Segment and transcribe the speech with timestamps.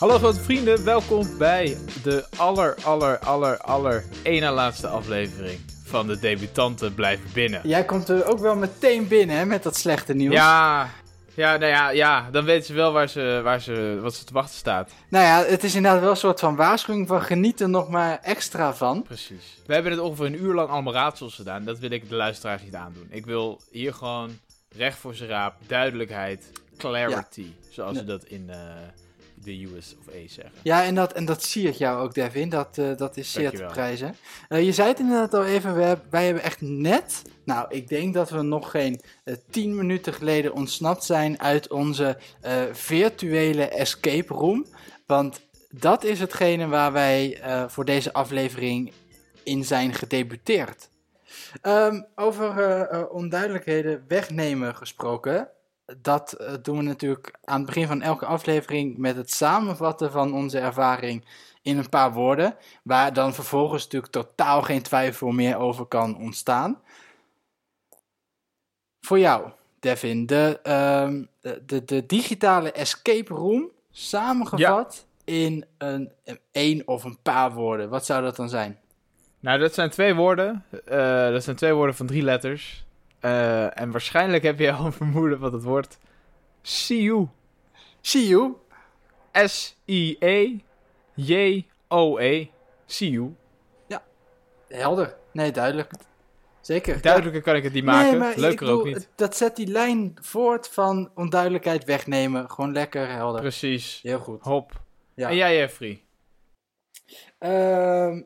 [0.00, 6.18] Hallo grote vrienden, welkom bij de aller, aller, aller, aller ene laatste aflevering van de
[6.18, 7.60] debutanten blijven binnen.
[7.64, 10.34] Jij komt er ook wel meteen binnen hè, met dat slechte nieuws.
[10.34, 10.90] Ja,
[11.34, 14.32] ja, nou ja, ja, dan weten ze wel waar ze, waar ze, wat ze te
[14.32, 14.90] wachten staat.
[15.08, 18.18] Nou ja, het is inderdaad wel een soort van waarschuwing van geniet er nog maar
[18.22, 19.02] extra van.
[19.02, 19.60] Precies.
[19.66, 21.64] We hebben het ongeveer een uur lang allemaal raadsels gedaan.
[21.64, 23.06] Dat wil ik de luisteraars niet aandoen.
[23.10, 28.50] Ik wil hier gewoon recht voor zijn raap, duidelijkheid, clarity, zoals ze dat in...
[28.50, 28.58] eh,
[29.42, 30.52] de US of A zeggen.
[30.62, 32.48] Ja, en dat, en dat siert jou ook, Devin.
[32.48, 34.16] Dat, uh, dat is zeer te prijzen.
[34.48, 37.22] Uh, je zei het inderdaad al even, we wij hebben echt net...
[37.44, 42.18] Nou, ik denk dat we nog geen uh, tien minuten geleden ontsnapt zijn uit onze
[42.40, 44.66] eh, virtuele escape room.
[45.06, 48.92] Want dat is hetgene waar wij eh, voor deze aflevering
[49.42, 50.88] in zijn gedebuteerd.
[51.62, 55.48] Ehm, over eh, eh, onduidelijkheden wegnemen gesproken.
[55.98, 60.34] Dat eh, doen we natuurlijk aan het begin van elke aflevering met het samenvatten van
[60.34, 61.24] onze ervaring
[61.62, 62.56] in een paar woorden.
[62.82, 66.80] Waar dan vervolgens natuurlijk totaal geen twijfel meer over kan ontstaan.
[69.00, 76.38] Voor jou, Devin, de, ehm, de, de, de digitale escape room samengevat in een, een
[76.52, 77.88] één of een paar woorden.
[77.88, 78.78] Wat zou dat dan zijn?
[79.40, 80.64] Nou, dat zijn twee woorden.
[80.84, 82.84] Eh, dat zijn twee woorden van drie letters.
[83.20, 85.98] Eh, en waarschijnlijk heb je al een vermoeden wat het wordt.
[86.62, 87.28] See you.
[88.00, 88.56] See you.
[89.32, 90.60] S-I-E-J-O-E.
[92.86, 93.34] See you.
[94.68, 95.16] Helder.
[95.32, 95.90] Nee, duidelijk.
[96.60, 97.00] Zeker.
[97.00, 98.18] Duidelijker kan ik het niet maken.
[98.18, 99.08] Nee, Leuker ook bedoel, niet.
[99.14, 102.50] Dat zet die lijn voort van onduidelijkheid wegnemen.
[102.50, 103.40] Gewoon lekker helder.
[103.40, 104.00] Precies.
[104.02, 104.42] Heel goed.
[104.42, 104.82] Hop.
[105.14, 105.28] Ja.
[105.28, 106.02] En jij, Jeffrey?
[107.38, 108.22] Ehm,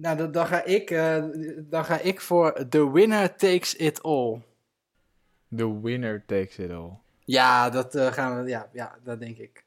[0.00, 1.24] nou, dan, dan, ga ik, eh,
[1.58, 4.42] dan ga ik voor The Winner Takes It All.
[5.56, 6.90] The winner takes it all.
[7.24, 8.50] Ja, dat eh, gaan we.
[8.50, 9.64] Ja, ja, dat denk ik.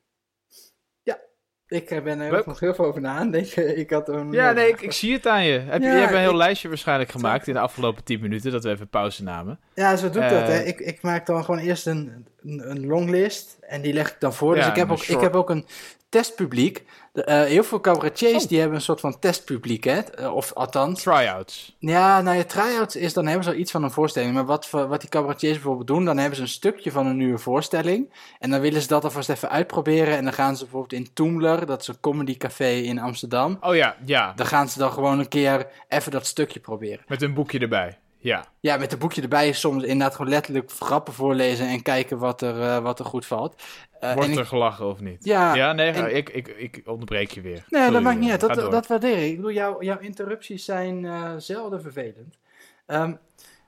[1.04, 1.20] Ja,
[1.68, 3.78] ik eh, ben er ook nog heel veel over na aan denken.
[3.78, 5.60] Ik had er Ja, nee, ik, ik zie het aan je.
[5.60, 8.20] Heb je, Ja, je hebt een heel ik- lijstje waarschijnlijk gemaakt in de afgelopen 10
[8.22, 9.60] minuten, dat we even pauze namen.
[9.74, 10.48] Ja, zo doe ik dat.
[10.48, 10.60] Hè.
[10.64, 14.34] Ik, ik maak dan gewoon eerst een, een, een longlist en die leg ik dan
[14.34, 14.56] voor.
[14.56, 15.66] Dus Ja, ik, heb een ook, ik heb ook een
[16.12, 16.84] testpubliek.
[17.14, 18.50] De, eh, heel veel cabaretiers Oh.
[18.50, 20.00] die hebben een soort van testpubliek, hè?
[20.00, 21.02] Eh, Of althans.
[21.02, 21.76] Tryouts.
[21.80, 24.34] Ja, nou ja, try-outs is, dan hebben ze al iets van een voorstelling.
[24.34, 27.38] Maar wat, wat die cabaretiers bijvoorbeeld doen, dan hebben ze een stukje van een nieuwe
[27.38, 28.14] voorstelling.
[28.40, 30.18] En dan willen ze dat alvast even uitproberen.
[30.18, 33.58] En dan gaan ze bijvoorbeeld in Toomler, dat is een comedycafé in Amsterdam.
[33.62, 34.34] Oh ja, ja.
[34.36, 37.04] Dan gaan ze dan gewoon een keer even dat stukje proberen.
[37.08, 37.98] Met een boekje erbij.
[38.22, 38.46] Ja.
[38.60, 42.62] Ja, met een boekje erbij soms inderdaad gewoon letterlijk grappen voorlezen en kijken wat er,
[42.62, 43.62] eh, wat er goed valt.
[44.00, 45.26] Eh, Wordt ik- er gelachen of niet?
[45.26, 47.52] Ja, Ja, nee, en- ik, ik, ik onderbreek je weer.
[47.52, 48.56] Nee, Sorry, dat maakt niet eh, uit.
[48.56, 49.30] Dat, dat waardeer ik.
[49.30, 51.08] Ik bedoel, jouw, jouw interrupties zijn
[51.42, 52.38] zelden vervelend.
[52.86, 53.14] Ehm,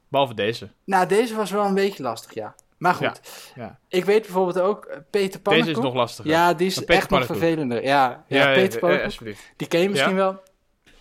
[0.08, 0.70] Behalve deze.
[0.86, 2.56] nou, deze was wel een beetje lastig, ja.
[2.78, 3.20] Maar goed,
[3.56, 3.80] Ja.
[3.88, 5.70] ik weet bijvoorbeeld ook Peter Pannenkoek.
[5.74, 6.32] Deze is nog lastiger.
[6.32, 7.84] Ja, die is echt nog vervelender.
[7.84, 9.52] Ja, ja, Peter Pannenkoek, alsjeblieft.
[9.56, 10.42] die ken je misschien wel.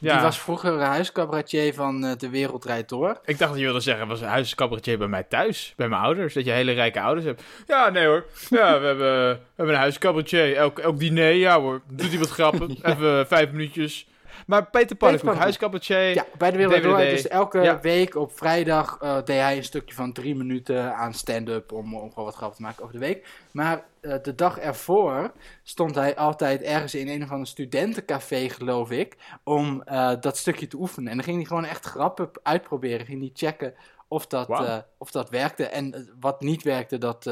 [0.03, 0.13] Ja.
[0.13, 3.21] Die was vroeger huiscabaretier van eh, De Wereld Draait Door.
[3.25, 6.35] Ik dacht dat je wilde zeggen, was een huiscabaretier bij mij thuis, bij mijn ouders.
[6.35, 7.43] Dat je hele rijke ouders hebt.
[7.67, 8.27] Ja, nee hoor.
[8.51, 10.57] Ja, we hebben, we hebben een huiscabaretier.
[10.57, 11.81] Elk, elk diner, ja hoor.
[11.89, 12.77] Doet hij wat grappen.
[12.83, 14.07] Even vijf minuutjes.
[14.47, 16.15] Maar Peter Pannenkoek, huiscabaretier.
[16.15, 16.97] Ja, bij De Wereld Door.
[16.97, 17.81] Dus elke Ja.
[17.81, 22.09] week op vrijdag eh, deed hij een stukje van drie minuten aan stand-up om, om
[22.09, 23.27] gewoon wat grappen te maken over de week.
[23.51, 25.33] Maar eh, de dag ervoor
[25.63, 30.67] stond hij altijd ergens in een of ander studentencafé, geloof ik, om eh, dat stukje
[30.67, 31.11] te oefenen.
[31.11, 33.07] En dan ging hij gewoon echt grappen uitproberen.
[33.07, 33.75] Ging hij checken
[34.09, 34.49] of dat,
[34.99, 35.67] of dat werkte.
[35.67, 37.31] En wat niet werkte, dat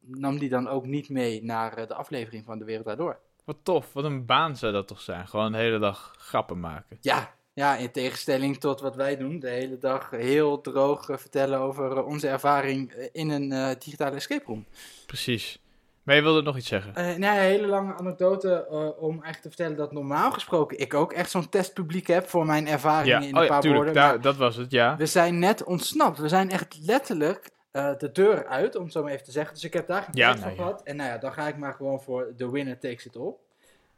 [0.00, 3.18] nam hij dan ook niet mee naar de aflevering van De Wereld Door.
[3.48, 3.92] Wat tof.
[3.92, 5.28] Wat een baan zou dat toch zijn.
[5.28, 6.98] Gewoon de hele dag grappen maken.
[7.00, 11.58] Ja, ja, in tegenstelling tot wat wij doen, de hele dag heel droog eh, vertellen
[11.58, 14.64] over eh, onze ervaring eh, in een digitale escape room.
[15.06, 15.60] Precies.
[16.02, 16.94] Maar je wilde nog iets zeggen.
[16.94, 18.66] Eh nou, een hele lange anekdote
[18.98, 22.66] om eigenlijk te vertellen dat normaal gesproken ik ook echt zo'n testpubliek heb voor mijn
[22.68, 23.84] ervaringen Ja, in oh een ja, paar tuurlijk.
[23.84, 24.02] woorden.
[24.02, 24.96] Daar- maar dat was het, ja.
[24.96, 26.18] we zijn net ontsnapt.
[26.18, 29.54] We zijn echt letterlijk de deur uit, om het zo maar even te zeggen.
[29.54, 30.82] Dus ik heb daar geen Ja, tijd nee, van gehad.
[30.82, 33.32] En nou ja, dan ga ik maar gewoon voor The Winner Takes It All.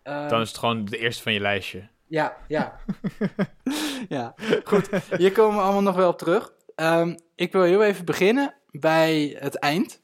[0.03, 1.89] Eh, Dan is het gewoon de eerste van je lijstje.
[2.07, 2.81] Ja, ja.
[4.09, 4.89] ja, goed.
[5.17, 6.53] Hier komen we allemaal nog wel op terug.
[6.75, 10.01] Ehm, ik wil heel even beginnen bij het eind.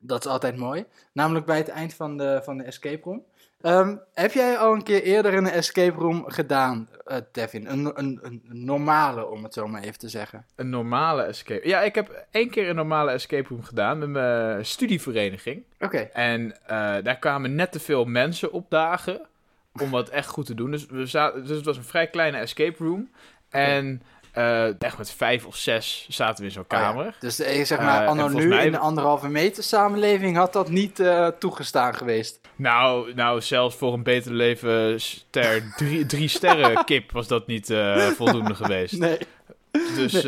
[0.00, 0.84] Dat is altijd mooi.
[1.12, 3.24] Namelijk bij het eind van de, van de escape room.
[3.66, 7.66] Ehm, heb jij al een keer eerder een escape room gedaan, eh, Devin?
[7.66, 10.46] Een, een, een normale, om het zo maar even te zeggen.
[10.54, 11.68] Een normale escape.
[11.68, 15.64] Ja, ik heb één keer een normale escape room gedaan met mijn studievereniging.
[15.78, 15.98] Oké.
[15.98, 19.26] En eh, daar kwamen net te veel mensen opdagen
[19.72, 20.70] om wat echt goed te doen.
[20.70, 23.10] Dus, we zaten, dus het was een vrij kleine escape room.
[23.50, 24.02] En
[24.36, 26.84] Eh, echt met vijf of zes zaten we in zo'n Oh ja.
[26.84, 27.14] kamer.
[27.20, 31.02] Dus eh, zeg maar, anno nu mij- in de anderhalve meter samenleving had dat niet
[31.38, 32.40] toegestaan geweest.
[32.56, 37.74] Nou, nou, zelfs voor een beter leven ster, drie, drie sterren kip was dat niet
[38.16, 38.98] voldoende geweest.
[39.06, 39.18] Nee,
[39.96, 40.22] Dus, eh,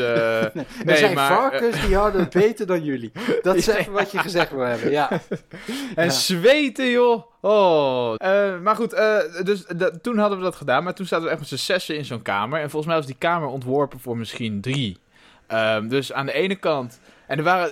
[0.55, 0.65] nee.
[0.85, 3.13] nee, er zijn maar, eh, varkens die hadden het beter dan jullie.
[3.43, 5.11] Dat is even wat je gezegd wil hebben, ja.
[5.95, 6.11] En Ja.
[6.11, 7.23] zweten, joh.
[7.41, 8.15] Oh.
[8.17, 9.65] Eh, maar goed, eh, dus
[10.03, 10.85] toen hadden we dat gedaan.
[10.85, 12.61] Maar toen zaten we echt met z'n zessen in zo'n kamer.
[12.61, 14.99] En volgens mij was die kamer ontworpen voor misschien drie.
[15.47, 17.01] Ehm, dus aan de ene kant...
[17.27, 17.71] En er waren...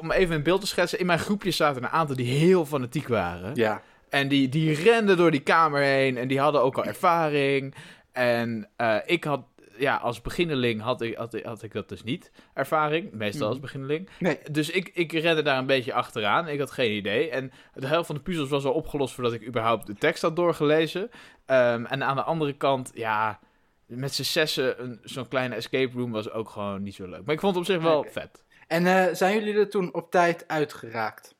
[0.00, 0.98] Om even een beeld te schetsen.
[0.98, 3.50] In mijn groepje zaten een aantal die heel fanatiek waren.
[3.54, 6.16] Ja, En die, die renden door die kamer heen.
[6.16, 7.74] En die hadden ook al ervaring.
[8.12, 9.40] En eh, ik had...
[9.78, 12.30] Ja, als beginneling had ik, had, ik- had ik dat dus niet.
[12.54, 13.12] Ervaring.
[13.12, 13.64] Meestal als Mhm.
[13.64, 14.08] beginneling.
[14.18, 14.38] nee.
[14.50, 16.48] Dus ik, ik rende daar een beetje achteraan.
[16.48, 17.30] Ik had geen idee.
[17.30, 20.36] En de helft van de puzzels was al opgelost voordat ik überhaupt de tekst had
[20.36, 21.10] doorgelezen.
[21.46, 23.38] Ehm, en aan de andere kant, ja,
[23.86, 27.24] met z'n zessen, een- zo'n kleine escape room was ook gewoon niet zo leuk.
[27.24, 28.44] Maar ik vond het op zich wel vet.
[28.66, 31.34] En eh, zijn jullie er toen op tijd uitgeraakt?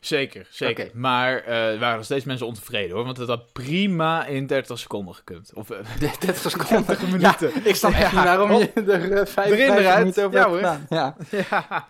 [0.00, 0.90] Zeker, zeker.
[0.94, 3.04] Maar eh, er waren nog steeds mensen ontevreden hoor.
[3.04, 5.54] Want het had prima in 30 seconden gekund.
[5.54, 5.78] Of eh,
[6.20, 6.86] 30 seconden.
[6.86, 7.66] 30 Ja, minuten.
[7.68, 8.60] ik snap echt Ja, niet waarom oh.
[8.60, 9.98] je er uh, 5 Erin, eruit.
[9.98, 10.56] minuten over Ja, hoor.
[10.56, 10.86] gedaan.
[10.88, 11.16] Ja.
[11.30, 11.88] Ja.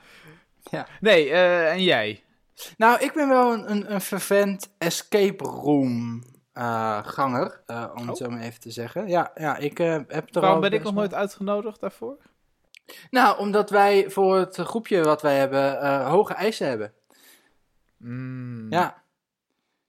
[0.70, 0.86] Ja.
[1.00, 2.22] Nee, eh, en jij?
[2.76, 6.22] Nou, ik ben wel een, een, een fervent escape room
[6.52, 8.26] eh, ganger, eh, om het Oh.
[8.26, 9.08] zo maar even te zeggen.
[9.08, 12.16] Ja, ja ik eh, heb er Waarom al ben ik nog nooit uitgenodigd daarvoor?
[13.10, 16.92] Nou, omdat wij voor het groepje wat wij hebben eh, hoge eisen hebben.
[18.00, 18.66] Mm.
[18.72, 19.02] Ja.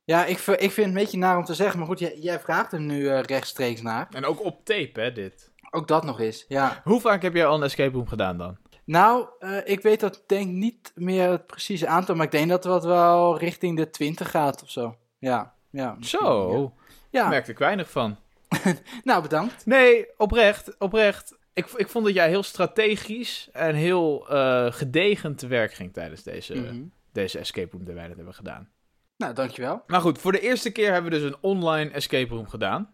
[0.04, 2.40] Ja, ik, ik vind het een beetje naar om te zeggen, maar goed, jij, jij
[2.40, 4.08] vraagt er nu eh, rechtstreeks naar.
[4.12, 5.52] En ook op tape, hè, dit.
[5.70, 6.82] Ook dat nog eens, ja.
[6.84, 8.58] Hoe vaak heb jij al een escape room gedaan dan?
[8.86, 12.64] Nou, eh, ik weet dat denk niet meer het precieze aantal, maar ik denk dat
[12.64, 14.96] het wel richting de 20 gaat of zo.
[15.20, 15.98] Ja, ja.
[16.00, 16.74] Zo,
[17.10, 18.18] Ja, daar merkte ik weinig van.
[19.04, 19.66] nou bedankt.
[19.66, 21.38] Nee, oprecht, oprecht.
[21.54, 26.24] Ik, ik vond dat jij heel strategisch en heel eh, gedegen te werk ging tijdens
[26.24, 26.84] deze, Mhm.
[27.12, 28.70] Deze escape room die wij net hebben gedaan.
[29.18, 29.84] Nou, dankjewel.
[29.88, 32.94] Maar goed, voor de eerste keer hebben we dus een online escape room gedaan.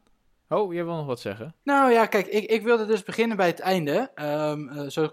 [0.50, 1.56] Oh, jij wil nog wat zeggen?
[1.64, 4.12] Nou ja, kijk, ik, ik wilde dus beginnen bij het einde.
[4.16, 5.10] Ehm, eh, zo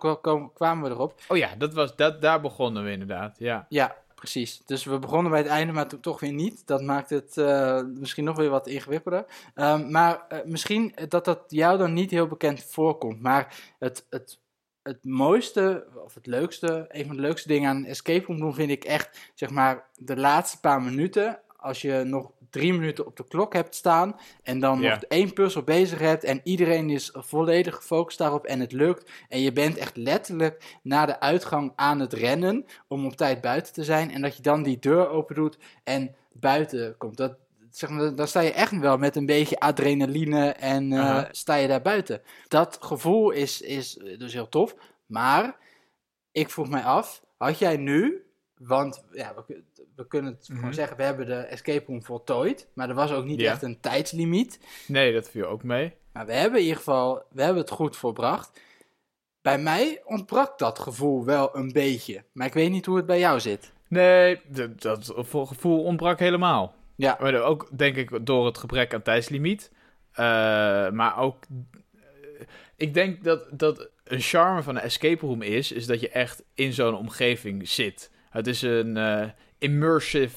[0.54, 1.20] kwamen we erop.
[1.28, 3.66] Oh ja, dat was, dat, daar begonnen we inderdaad, ja.
[3.68, 4.62] Ja, precies.
[4.66, 6.66] Dus we begonnen bij het einde, maar toen toch weer niet.
[6.66, 9.24] Dat maakt het eh, misschien nog weer wat ingewikkelder.
[9.54, 13.20] Ehm, maar eh, misschien dat dat jou dan niet heel bekend voorkomt.
[13.20, 14.38] Maar het, het,
[14.84, 18.70] het mooiste, of het leukste, een van de leukste dingen aan escape room doen, vind
[18.70, 21.38] ik echt, zeg maar, de laatste paar minuten.
[21.56, 25.62] Als je nog drie minuten op de klok hebt staan en dan nog één puzzel
[25.62, 29.10] bezig hebt en iedereen is volledig gefocust daarop en het lukt.
[29.28, 33.72] En je bent echt letterlijk naar de uitgang aan het rennen om op tijd buiten
[33.72, 34.10] te zijn.
[34.10, 37.16] En dat je dan die deur open doet en buiten komt.
[37.16, 37.36] Dat,
[37.76, 41.68] zeg maar, dan sta je echt wel met een beetje adrenaline en eh, sta je
[41.68, 42.22] daar buiten.
[42.48, 44.74] Dat gevoel is, is dus heel tof.
[45.06, 45.56] Maar
[46.32, 48.26] ik vroeg mij af, had jij nu,
[48.58, 49.62] want ja, we,
[49.96, 50.58] we kunnen het Mhm.
[50.58, 52.68] gewoon zeggen, we hebben de escape room voltooid.
[52.74, 53.50] Maar er was ook niet Ja.
[53.50, 54.58] echt een tijdslimiet.
[54.86, 55.94] Nee, dat viel ook mee.
[56.12, 58.60] Maar we hebben in ieder geval, we hebben het goed volbracht.
[59.42, 62.24] Bij mij ontbrak dat gevoel wel een beetje.
[62.32, 63.72] Maar ik weet niet hoe het bij jou zit.
[63.88, 66.74] Nee, dat, dat gevoel ontbrak helemaal.
[66.96, 69.70] Ja, Maar ook, denk ik, door het gebrek aan tijdslimiet.
[70.12, 70.24] Eh,
[70.90, 71.44] maar ook...
[71.94, 72.00] eh,
[72.76, 75.72] ik denk dat, dat een charme van een escape room is...
[75.72, 78.10] is dat je echt in zo'n omgeving zit.
[78.30, 79.28] Het is een eh,
[79.58, 80.36] immersive...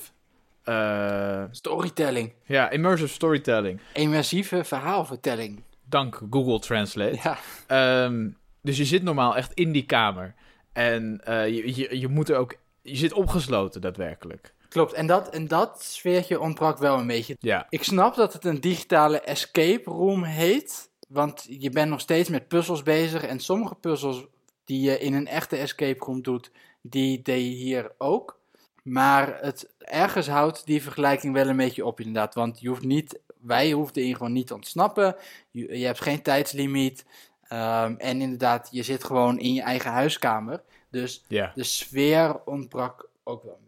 [1.51, 2.33] storytelling.
[2.45, 3.79] ja, immersive storytelling.
[3.93, 5.63] Immersieve verhaalvertelling.
[5.83, 7.19] Dank Google Translate.
[7.23, 8.29] Ja, Ehm,
[8.61, 10.33] dus je zit normaal echt in die kamer.
[10.73, 12.55] En je, je, je moet er ook...
[12.81, 14.53] Je zit opgesloten, daadwerkelijk.
[14.77, 14.93] Klopt.
[14.93, 17.35] En dat, en dat sfeertje ontbrak wel een beetje.
[17.39, 20.89] Ja, Ik snap dat het een digitale escape room heet.
[21.07, 23.23] Want je bent nog steeds met puzzels bezig.
[23.23, 24.25] En sommige puzzels
[24.65, 28.39] die je in een echte escape room doet, die deed je hier ook.
[28.83, 32.33] Maar het ergens houdt die vergelijking wel een beetje op inderdaad.
[32.33, 35.15] Want je hoeft niet, wij hoefden in gewoon niet te ontsnappen.
[35.51, 37.05] Je, je hebt geen tijdslimiet.
[37.47, 40.63] Ehm, en inderdaad, je zit gewoon in je eigen huiskamer.
[40.89, 43.59] Dus ja, de sfeer ontbrak ook wel.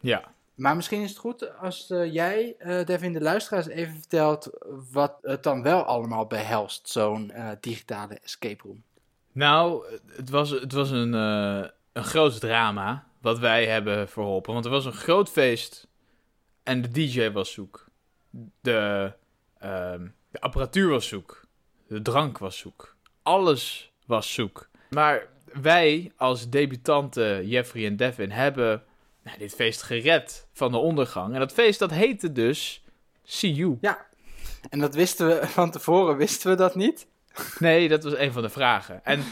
[0.00, 0.34] Ja.
[0.54, 4.50] Maar misschien is het goed als eh, jij, eh Devin, de luisteraars even vertelt
[4.92, 8.82] wat het dan wel allemaal behelst, zo'n eh, digitale escape room.
[9.32, 9.84] Nou,
[10.16, 14.52] het was, het was een, een groot drama wat wij hebben verholpen.
[14.52, 15.88] Want er was een groot feest
[16.62, 17.86] en de DJ was zoek.
[18.60, 19.12] De,
[19.58, 21.46] ehm, de apparatuur was zoek.
[21.88, 22.96] De drank was zoek.
[23.22, 24.68] Alles was zoek.
[24.90, 25.26] Maar
[25.62, 28.82] wij als debutanten Jeffrey en Devin hebben
[29.26, 31.34] nou, dit feest gered van de ondergang.
[31.34, 32.84] En dat feest dat heette dus
[33.24, 33.78] See You.
[34.70, 37.06] En dat wisten we van tevoren, wisten we dat niet.
[37.58, 39.04] Nee, dat was een van de vragen.
[39.04, 39.24] En,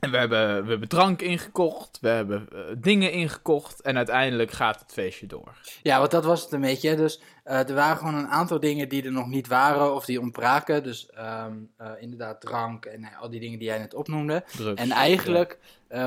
[0.00, 4.80] en we, hebben, we hebben drank ingekocht, we hebben eh, dingen ingekocht en uiteindelijk gaat
[4.80, 5.56] het feestje door.
[5.82, 6.96] Ja, want dat was het een beetje.
[6.96, 10.20] Dus eh, er waren gewoon een aantal dingen die er nog niet waren of die
[10.20, 10.82] ontbraken.
[10.82, 14.44] Dus ehm, eh, inderdaad drank en al die dingen die jij net opnoemde.
[14.56, 14.80] Drugs.
[14.80, 15.58] En eigenlijk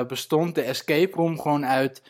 [0.08, 2.02] bestond de escape room gewoon uit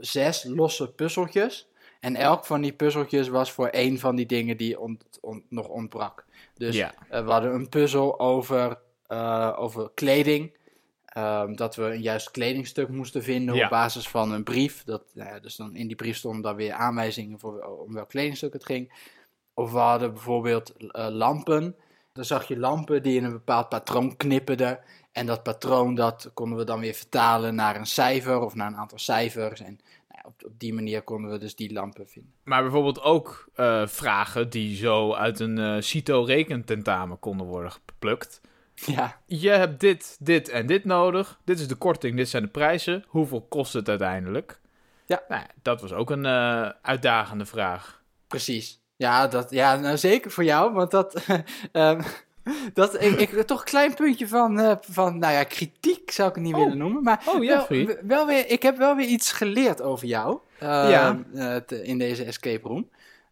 [0.00, 1.68] zes losse puzzeltjes.
[2.00, 5.68] En elk van die puzzeltjes was voor één van die dingen die ont- ont- nog
[5.68, 6.24] ontbrak.
[6.54, 6.92] Dus Ja.
[7.08, 10.58] eh, we hadden een puzzel over, eh, over kleding.
[11.04, 13.64] Ehm, dat we een juist kledingstuk moesten vinden Ja.
[13.64, 14.84] op basis van een brief.
[14.84, 18.08] Dat, nou ja, dus dan in die brief stonden dan weer aanwijzingen voor om welk
[18.08, 18.92] kledingstuk het ging.
[19.54, 21.76] Of we hadden bijvoorbeeld eh, lampen.
[22.12, 24.80] Dan zag je lampen die in een bepaald patroon knipperden.
[25.12, 28.76] En dat patroon dat konden we dan weer vertalen naar een cijfer of naar een
[28.76, 29.60] aantal cijfers.
[29.60, 32.32] En nou ja, op, op die manier konden we dus die lampen vinden.
[32.44, 38.40] Maar bijvoorbeeld ook eh, vragen die zo uit een eh CITO-rekententamen konden worden geplukt.
[38.74, 41.40] Ja, Je hebt dit, dit en dit nodig.
[41.44, 43.04] Dit is de korting, dit zijn de prijzen.
[43.08, 44.60] Hoeveel kost het uiteindelijk?
[45.06, 45.22] Ja.
[45.28, 48.02] Nou, dat was ook een eh, uitdagende vraag.
[48.26, 48.78] precies.
[48.96, 51.24] Ja, dat, ja nou, zeker voor jou, want dat...
[51.72, 52.02] ehm,
[52.74, 56.34] dat ik, ik, toch een klein puntje van, eh, van, nou ja, kritiek zou ik
[56.34, 56.60] het niet Oh.
[56.62, 57.02] willen noemen.
[57.02, 57.66] Maar Oh, ja,
[58.02, 61.18] wel, weer, ik heb wel weer iets geleerd over jou ehm, Ja.
[61.34, 62.88] eh, in deze escape room.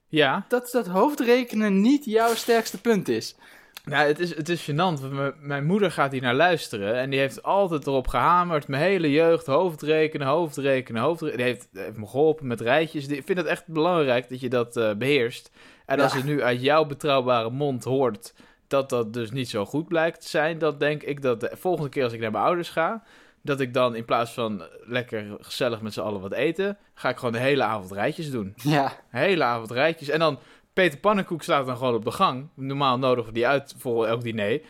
[0.08, 3.36] Ja, Dat dat hoofdrekenen niet jouw sterkste punt is.
[3.84, 5.00] nou, het is, het is gênant.
[5.00, 6.94] want mijn- moeder gaat hier naar luisteren.
[6.94, 8.68] En die heeft altijd erop gehamerd.
[8.68, 11.44] Mijn hele jeugd, hoofdrekenen, hoofdrekenen, hoofdrekenen.
[11.44, 13.06] Die heeft, heeft me geholpen met rijtjes.
[13.06, 15.50] Ik vind het echt belangrijk dat je dat eh, beheerst.
[15.86, 18.34] En als je nu uit jouw betrouwbare mond hoort
[18.68, 21.88] dat dat dus niet zo goed blijkt te zijn, dan denk ik dat de volgende
[21.88, 23.02] keer als ik naar mijn ouders ga,
[23.42, 27.16] dat ik dan in plaats van lekker gezellig met z'n allen wat eten, ga ik
[27.16, 28.52] gewoon de hele avond rijtjes doen.
[28.56, 30.08] Ja, Hele avond rijtjes.
[30.08, 30.38] En dan
[30.72, 32.48] Peter Pannenkoek staat dan gewoon op de gang.
[32.54, 34.60] Normaal nodigen we die uit voor elk diner.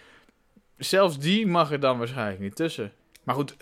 [0.76, 2.93] Zelfs die mag er dan waarschijnlijk niet tussen.
[3.23, 3.57] Maar goed,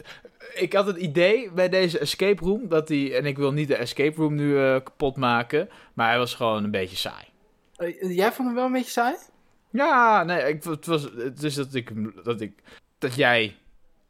[0.55, 3.15] ik had het idee bij deze escape room dat die...
[3.15, 5.69] En ik wil niet de escape room nu eh, kapot maken.
[5.95, 7.25] Maar hij was gewoon een beetje saai.
[7.77, 9.17] Eh, jij vond hem wel een beetje saai?
[9.77, 11.93] Ja, nee, ik, het was het is dat ik
[12.25, 12.63] dat ik
[12.99, 13.57] dat jij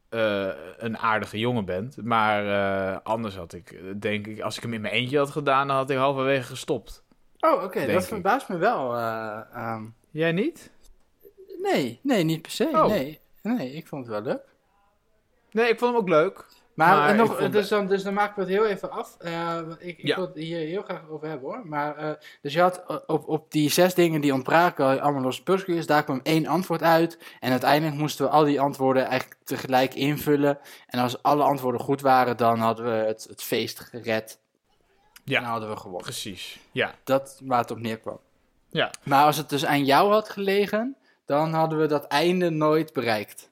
[0.09, 4.73] eh, een aardige jongen bent, maar eh, anders had ik denk ik als ik hem
[4.73, 7.05] in mijn eentje had gedaan, dan had ik halverwege gestopt.
[7.39, 8.09] Oh, oké, dat ik.
[8.09, 8.97] verbaast me wel.
[8.97, 9.85] ehm.
[10.11, 10.71] Jij niet?
[11.73, 12.69] nee, nee, niet per se.
[12.73, 12.87] Oh.
[12.87, 13.21] Nee.
[13.43, 14.45] nee, ik vond het wel leuk.
[15.51, 16.47] Nee, ik vond hem ook leuk.
[16.77, 19.17] Maar, nog, vond- dus, dan, dus dan maken we het heel even af.
[19.19, 20.17] Eh, ik ik Ja.
[20.17, 21.67] wil het hier heel graag over hebben hoor.
[21.67, 22.11] Maar, eh,
[22.43, 25.87] dus je had eh, op, op die zes dingen die ontbraken, allemaal losse puzzeltjes.
[25.87, 27.19] Daar kwam één antwoord uit.
[27.41, 30.59] En uiteindelijk moesten we al die antwoorden eigenlijk tegelijk invullen.
[30.87, 34.39] En als alle antwoorden goed waren, dan hadden we het, het feest gered.
[35.25, 35.37] Ja.
[35.37, 36.03] En dan hadden we gewonnen.
[36.03, 36.59] Precies.
[36.73, 36.95] Ja.
[37.05, 38.21] Dat waar het op neerkwam.
[38.71, 38.91] Ja.
[39.03, 43.51] Maar als het dus aan jou had gelegen, dan hadden we dat einde nooit bereikt.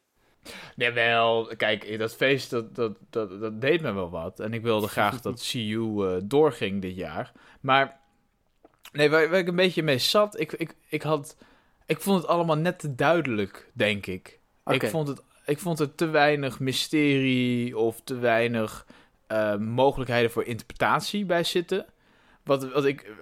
[0.77, 4.41] Jawel, kijk, dat feest, dat, dat, dat, dat deed me wel wat.
[4.41, 7.33] En ik wilde graag dat CU eh, doorging dit jaar.
[7.61, 8.01] Maar,
[8.93, 11.37] nee, waar, waar ik een beetje mee zat, ik, ik, ik had...
[11.87, 14.39] Ik vond het allemaal net te duidelijk, denk ik.
[14.67, 18.87] Ik, vond het, ik vond er te weinig mysterie of te weinig
[19.27, 21.87] eh, mogelijkheden voor interpretatie bij zitten.
[22.43, 23.13] Wat, wat ik,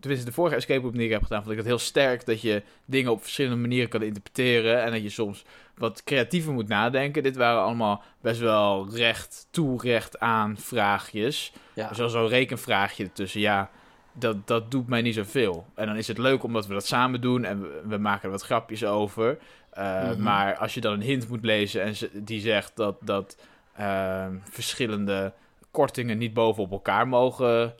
[0.00, 2.40] tenminste de vorige escape room die ik heb gedaan, vond ik het heel sterk dat
[2.40, 4.82] je dingen op verschillende manieren kan interpreteren.
[4.82, 5.44] En dat je soms
[5.76, 7.22] wat creatiever moet nadenken.
[7.22, 11.52] Dit waren allemaal best wel recht toe, recht aan vraagjes.
[11.74, 11.94] Ja.
[11.94, 13.40] Zoals zo'n rekenvraagje ertussen.
[13.40, 13.70] Ja,
[14.12, 15.66] dat, dat doet mij niet zoveel.
[15.74, 18.30] En dan is het leuk omdat we dat samen doen en we, we maken er
[18.30, 19.38] wat grapjes over.
[19.78, 20.22] Uh, Mhm.
[20.22, 23.36] Maar als je dan een hint moet lezen en ze, die zegt dat, dat
[23.80, 25.32] uh, verschillende
[25.70, 27.74] kortingen niet bovenop elkaar mogen,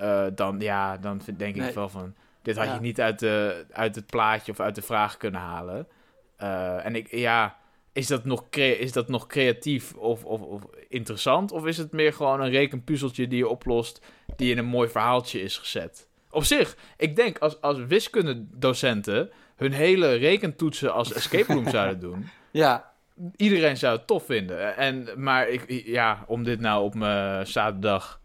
[0.00, 1.68] uh, dan, ja, dan vind, denk nee.
[1.68, 2.14] ik wel van...
[2.42, 2.74] Dit had ja.
[2.74, 5.86] je niet uit, de, uit het plaatje of uit de vraag kunnen halen.
[6.42, 7.56] Uh, en ik, ja,
[7.92, 11.52] is dat nog, is dat nog creatief of, of, of, interessant?
[11.52, 15.40] Of is het meer gewoon een rekenpuzzeltje die je oplost, die in een mooi verhaaltje
[15.40, 16.08] is gezet?
[16.30, 22.28] Op zich, ik denk als, als wiskundedocenten hun hele rekentoetsen als escape room zouden doen,
[22.50, 22.92] ja.
[23.36, 24.76] iedereen zou het tof vinden.
[24.76, 28.20] En, maar ik, ja, om dit nou op mijn zaterdag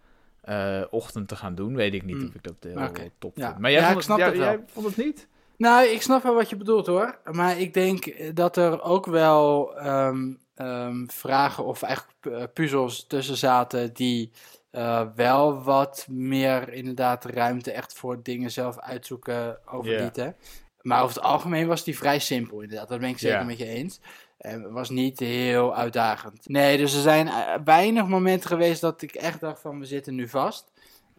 [0.49, 2.27] uh, ochtend te gaan doen, weet ik niet mm.
[2.27, 3.11] of ik dat heel okay.
[3.19, 3.47] top ja.
[3.47, 3.59] vind.
[3.59, 4.55] Maar jij, ja, vond, ik snap het, het jij, wel.
[4.55, 5.27] jij vond het niet?
[5.57, 7.17] Nou, ik snap wel wat je bedoelt hoor.
[7.31, 13.93] Maar ik denk dat er ook wel um, um, vragen of eigenlijk puzzels tussen zaten
[13.93, 14.31] die
[14.71, 20.23] uh, wel wat meer inderdaad ruimte echt voor dingen zelf uitzoeken overlieten.
[20.23, 20.35] Yeah.
[20.81, 22.87] Maar over het algemeen was die vrij simpel inderdaad.
[22.89, 23.47] Dat ben ik zeker yeah.
[23.47, 23.99] met je eens.
[24.43, 26.49] En was niet heel uitdagend.
[26.49, 30.15] Nee, dus er zijn uh, weinig momenten geweest dat ik echt dacht van we zitten
[30.15, 30.71] nu vast.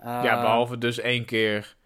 [0.02, 1.76] Ja, behalve dus één keer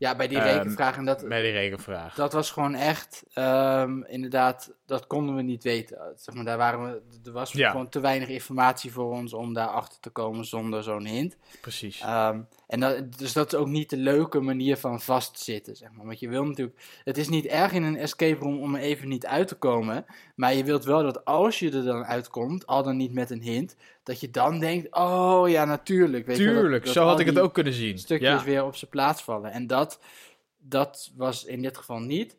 [0.00, 0.96] Ja, bij die Ehm, rekenvraag.
[0.96, 2.14] En dat, Bij die rekenvraag.
[2.14, 5.98] dat was gewoon echt, ehm, inderdaad, dat konden we niet weten.
[6.16, 7.70] Zeg maar, daar waren we, er was Ja.
[7.70, 11.36] gewoon te weinig informatie voor ons om daar achter te komen zonder zo'n hint.
[11.60, 12.00] Precies.
[12.00, 16.06] Ehm, en dat, dus dat is ook niet de leuke manier van vastzitten, zeg maar.
[16.06, 19.08] Want je wil natuurlijk, het is niet erg in een escape room om er even
[19.08, 20.04] niet uit te komen.
[20.34, 23.42] Maar je wilt wel dat als je er dan uitkomt, al dan niet met een
[23.42, 23.76] hint,
[24.10, 26.26] dat je dan denkt, oh ja, natuurlijk.
[26.26, 27.98] Weet je dat- Tuurlijk, dat zo had ik het ook kunnen zien.
[27.98, 28.44] Stukjes Ja.
[28.44, 29.50] weer op zijn plaats vallen.
[29.52, 30.00] En dat,
[30.58, 32.36] dat was in dit geval niet.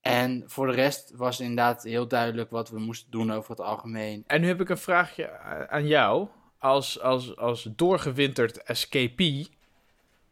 [0.00, 4.24] En voor de rest was inderdaad heel duidelijk wat we moesten doen over het algemeen.
[4.26, 6.28] En nu heb ik een vraagje aan jou.
[6.58, 9.48] Als, als, als doorgewinterd escapee.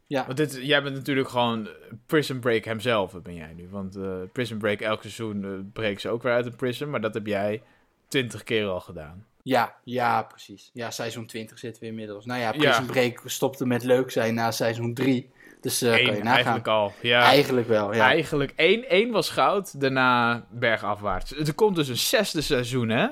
[0.07, 1.69] Ja, Want dit, jij bent natuurlijk gewoon
[2.07, 3.69] Prison Break hemzelf, ben jij nu.
[3.71, 6.91] Want eh, Prison Break, elk seizoen eh, breken ze ook weer uit een prison.
[6.91, 7.63] Maar dat heb jij
[8.09, 9.27] twintig keer al gedaan.
[9.49, 10.71] Ja, ja, precies.
[10.73, 12.25] Ja, seizoen 20 zitten we inmiddels.
[12.25, 12.59] Nou ja, Ja.
[12.59, 15.31] Prison Break stopte met leuk zijn na seizoen 3.
[15.61, 16.33] Dus eh kan je Eén, nagaan.
[16.35, 16.93] eigenlijk al.
[17.01, 18.05] Ja, Eigenlijk wel, ja.
[18.05, 18.53] eigenlijk.
[18.57, 21.33] één, één was goud, daarna bergafwaarts.
[21.37, 23.07] Er komt dus een zesde seizoen, hè?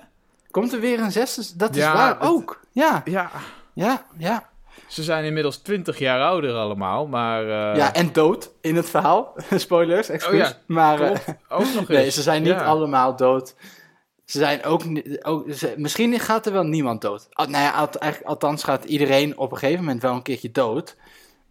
[0.50, 1.56] Komt er weer een zesde?
[1.56, 2.60] Dat is waar, het- ook.
[2.72, 3.30] Ja, Ja,
[3.74, 4.48] ja, ja.
[4.88, 7.42] ze zijn inmiddels twintig jaar ouder allemaal, maar...
[7.42, 9.34] eh, ja, en dood in het verhaal.
[9.50, 10.32] Spoilers, excuus.
[10.40, 11.18] Oh ja, maar eh.
[11.48, 12.14] Ook nog nee, eens.
[12.14, 13.54] ze zijn niet allemaal dood.
[14.25, 14.83] Ze zijn ook,
[15.23, 17.26] ook ze- misschien gaat er wel niemand dood.
[17.33, 20.50] Al, nou ja, al- eigenlijk, althans gaat iedereen op een gegeven moment wel een keertje
[20.50, 20.97] dood.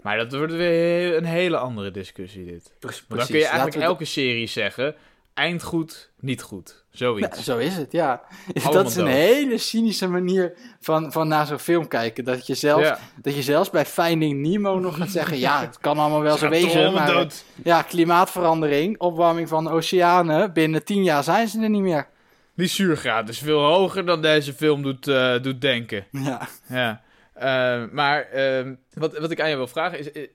[0.01, 2.71] Maar dat wordt weer een hele andere discussie, dit.
[2.79, 3.03] Precies.
[3.07, 4.95] Dan kun je eigenlijk we elke serie zeggen...
[5.33, 6.83] eind goed, niet goed.
[6.91, 7.37] Zoiets.
[7.37, 8.21] Ja, zo is het, ja.
[8.53, 9.13] Allemaal dat is een dood.
[9.13, 12.23] hele cynische manier van, van naar zo'n film kijken.
[12.23, 12.99] Dat je, zelfs, Ja.
[13.21, 15.39] dat je zelfs bij Finding Nemo nog gaat zeggen...
[15.39, 17.07] ja, het kan allemaal wel zo wezen, maar...
[17.07, 17.43] dood.
[17.63, 20.53] Ja, klimaatverandering, opwarming van de oceanen.
[20.53, 22.07] Binnen tien jaar zijn ze er niet meer.
[22.55, 26.05] Die zuurgraad is veel hoger dan deze film doet, eh, doet denken.
[26.11, 27.01] Ja, Ja.
[27.33, 30.11] Eh, maar ehm, wat, wat ik aan je wil vragen is...
[30.11, 30.27] eh,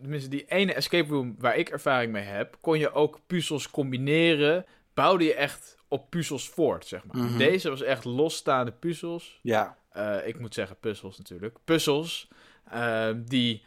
[0.00, 2.56] Tenminste, die ene escape room waar ik ervaring mee heb...
[2.60, 4.64] kon je ook puzzels combineren.
[4.94, 7.22] Bouwde je echt op puzzels voort, zeg maar.
[7.22, 7.38] Mhm.
[7.38, 9.38] Deze was echt losstaande puzzels.
[9.42, 9.76] ja.
[10.24, 11.56] Ik moet zeggen puzzels natuurlijk.
[11.64, 12.28] Puzzels
[12.70, 13.64] eh, die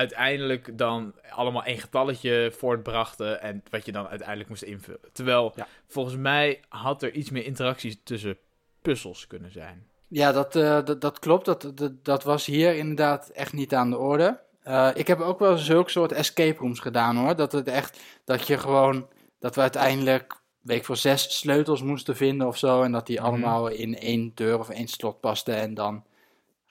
[0.00, 5.00] uiteindelijk dan allemaal één getalletje voortbrachten en wat je dan uiteindelijk moest invullen.
[5.12, 5.66] Terwijl Ja.
[5.88, 8.38] volgens mij had er iets meer interacties tussen
[8.82, 9.86] puzzels kunnen zijn.
[10.08, 11.44] Ja, dat, eh, dat, dat klopt.
[11.44, 14.40] Dat, dat, dat was hier inderdaad echt niet aan de orde.
[14.62, 17.36] Eh, ik heb ook wel zulke soort escape rooms gedaan hoor.
[17.36, 19.08] Dat het echt, dat je gewoon,
[19.38, 22.82] dat we uiteindelijk, weet ik voor zes sleutels moesten vinden of zo.
[22.82, 23.26] En dat die Mhm.
[23.26, 25.54] allemaal in één deur of één slot pasten.
[25.56, 26.04] En dan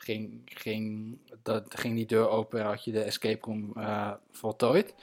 [0.03, 4.93] ging, ging, dat, ging die deur open en had je de escape room eh, voltooid.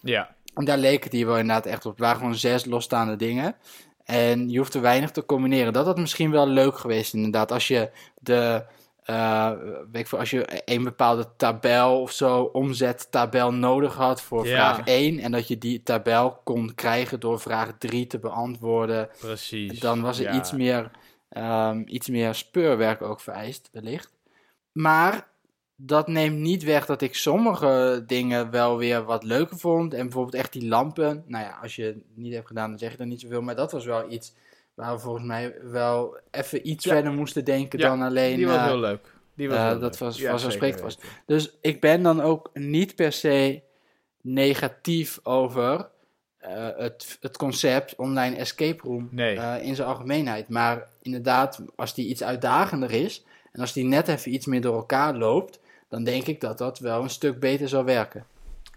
[0.00, 1.90] Ja, En daar leek het hier wel inderdaad echt op.
[1.92, 3.56] Het waren gewoon zes losstaande dingen.
[4.04, 5.72] En je hoeft er weinig te combineren.
[5.72, 7.52] Dat had misschien wel leuk geweest, inderdaad.
[7.52, 7.90] Als je
[8.20, 8.64] de.
[9.04, 9.50] eh,
[9.92, 14.74] weet ik veel, als je een bepaalde tabel of zo, omzettabel nodig had voor Ja.
[14.74, 15.18] vraag 1.
[15.18, 19.08] En dat je die tabel kon krijgen door vraag 3 te beantwoorden.
[19.18, 19.80] precies.
[19.80, 20.32] Dan was er Ja.
[20.32, 20.90] iets, meer,
[21.28, 24.14] ehm, iets meer speurwerk ook vereist, wellicht.
[24.76, 25.28] Maar
[25.76, 29.94] dat neemt niet weg dat ik sommige dingen wel weer wat leuker vond.
[29.94, 31.24] En bijvoorbeeld echt die lampen.
[31.26, 33.42] Nou ja, als je het niet hebt gedaan, dan zeg je er niet zoveel.
[33.42, 34.34] Maar dat was wel iets
[34.74, 36.92] waar we volgens mij wel even iets Ja.
[36.92, 38.36] verder moesten denken Ja, dan alleen...
[38.36, 39.14] Die was eh, heel leuk.
[39.34, 39.98] Die was eh, heel dat leuk.
[40.00, 40.96] was- Ja, zeker was.
[40.96, 41.08] weten.
[41.26, 43.62] Dus ik ben dan ook niet per se
[44.20, 45.88] negatief over
[46.38, 49.36] eh, het, het concept online escape room Nee.
[49.36, 50.48] eh, in zijn algemeenheid.
[50.48, 53.24] Maar inderdaad, als die iets uitdagender is
[53.56, 56.78] en als die net even iets meer door elkaar loopt, dan denk ik dat dat
[56.78, 58.26] wel een stuk beter zou werken.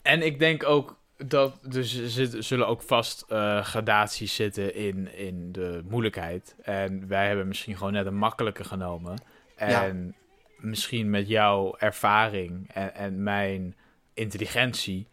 [0.02, 5.52] En ik denk ook dat dus er zullen ook vast eh, gradaties zitten in, in
[5.52, 6.56] de moeilijkheid.
[6.62, 9.22] En wij hebben misschien gewoon net een makkelijke genomen.
[9.56, 10.16] En
[10.58, 13.76] misschien met jouw ervaring en, en mijn
[14.14, 15.08] intelligentie,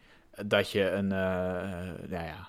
[0.45, 1.19] dat je een, eh,
[2.09, 2.49] nou ja,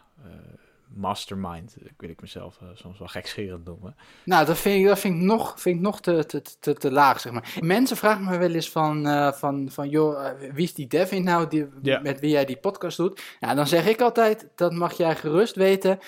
[0.94, 3.96] mastermind, ik wil ik mezelf eh, soms wel gekscherend noemen.
[4.24, 6.92] Nou, dat vind ik, dat vind ik nog, vind ik nog te, te, te, te
[6.92, 7.58] laag, zeg maar.
[7.60, 11.24] Mensen vragen me wel eens van, eh, van, van joh, eh, wie is die Devin
[11.24, 12.00] nou, die, Ja.
[12.00, 13.22] met wie jij die podcast doet?
[13.40, 16.00] Nou, dan zeg ik altijd, dat mag jij gerust weten.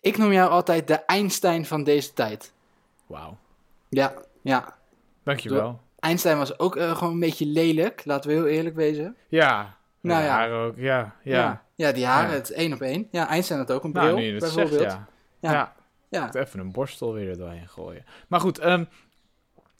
[0.00, 2.52] Ik noem jou altijd de Einstein van deze tijd.
[3.06, 3.36] Wauw.
[3.88, 4.76] Ja, ja.
[5.22, 5.80] Dankjewel.
[5.98, 9.16] Einstein was ook gewoon een beetje lelijk, laten we heel eerlijk wezen.
[9.28, 9.76] Ja.
[10.00, 10.48] Nou ja.
[10.48, 11.16] ook, ja.
[11.22, 11.34] Ja.
[11.34, 12.36] Ja, ja die haren, Ja.
[12.36, 13.08] het één op één.
[13.10, 14.92] Ja, Einstein had ook een bril, Nou, het zegt, bijvoorbeeld.
[14.92, 15.08] ja.
[15.40, 15.72] Ja.
[16.08, 16.30] ja.
[16.34, 18.04] Even een borstel weer er doorheen gooien.
[18.28, 18.84] Maar goed, ehm,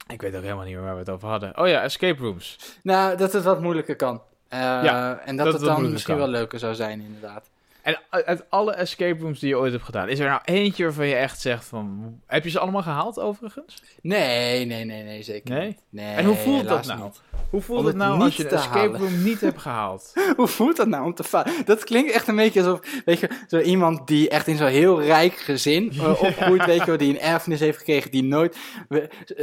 [0.09, 1.59] ik weet ook helemaal niet meer waar we het over hadden.
[1.59, 2.79] Oh ja, escape rooms.
[2.83, 4.23] Nou, dat het wat moeilijker kan.
[4.49, 6.23] Ja, en dat dat, het het dan misschien kan.
[6.25, 7.51] wel leuker zou zijn, inderdaad.
[7.83, 11.07] En uit alle escape rooms die je ooit hebt gedaan, is er nou eentje waarvan
[11.07, 12.15] je echt zegt van...
[12.27, 13.83] Heb je ze allemaal gehaald overigens?
[14.03, 15.67] Nee, nee, nee, nee, zeker Nee?
[15.67, 15.83] niet.
[15.91, 17.03] Nee, en hoe voelt dat nou?
[17.03, 17.21] niet.
[17.51, 19.01] Hoe voelt Om het nou als je een te escape halen.
[19.01, 20.13] room niet hebt gehaald?
[20.37, 21.53] Hoe voelt dat nou om te falen?
[21.65, 25.03] Dat klinkt echt een beetje alsof, weet je, zo iemand die echt in zo'n heel
[25.03, 28.57] rijk gezin eh, opgroeit, weet je wel, die een erfenis heeft gekregen, die nooit,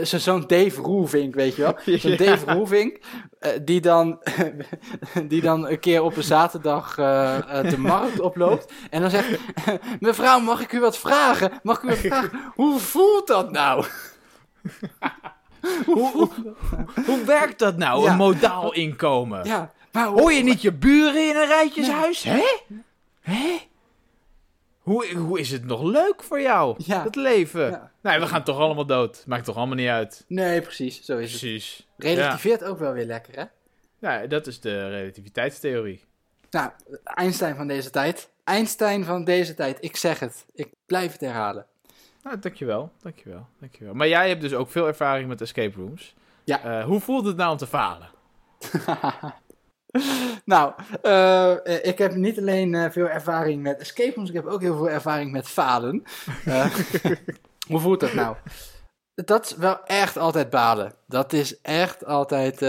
[0.02, 2.18] zo'n Dave Roelvink, weet je wel, zo'n Ja.
[2.18, 3.00] Dave Roelvink,
[3.40, 4.20] eh, die dan,
[5.28, 9.40] die dan een keer op een zaterdag eh, de markt oploopt en dan zegt,
[10.00, 11.52] mevrouw, mag ik u wat vragen?
[11.64, 12.52] Mag ik u wat vragen?
[12.56, 13.86] Hoe voelt dat nou?
[15.86, 16.30] hoe, hoe,
[17.06, 18.12] hoe werkt dat nou, Ja.
[18.12, 19.46] een modaal inkomen?
[19.46, 22.24] Ja, maar hoe- Hoor je niet je buren in een rijtjeshuis?
[22.24, 22.44] Hè?
[23.22, 23.58] Hè?
[24.80, 27.04] Hoe, hoe is het nog leuk voor jou, Ja.
[27.04, 27.70] dat leven?
[27.70, 27.92] Ja.
[28.02, 29.24] Nee, we gaan toch allemaal dood.
[29.28, 30.24] Maakt toch allemaal niet uit.
[30.28, 31.40] Nee, precies, zo is het.
[31.40, 31.88] Precies.
[31.98, 33.44] Relativeert ook wel weer lekker, hè?
[34.00, 34.20] Ja.
[34.22, 36.04] ja, dat is de relativiteitstheorie.
[36.50, 36.72] Nou,
[37.04, 38.30] Einstein van deze tijd.
[38.44, 40.46] Einstein van deze tijd, ik zeg het.
[40.54, 41.66] Ik blijf het herhalen.
[42.24, 43.94] Nou, dankjewel, dankjewel, dankjewel.
[43.94, 46.16] Maar jij hebt dus ook veel ervaring met escape rooms.
[46.44, 46.64] Ja.
[46.64, 48.10] Eh, hoe voelt het nou om te falen?
[50.46, 54.62] nou, eh, ik heb niet alleen eh, veel ervaring met escape rooms, ik heb ook
[54.62, 56.04] heel veel ervaring met falen.
[57.70, 58.36] Hoe voelt dat nou?
[59.14, 60.94] Dat is wel echt altijd balen.
[61.08, 62.62] Dat is echt altijd